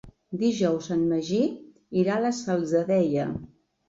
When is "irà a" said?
2.05-2.23